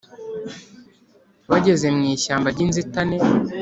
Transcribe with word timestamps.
bageze 1.49 1.87
mu 1.95 2.03
ishyamba 2.15 2.47
ry'inzitane, 2.53 3.17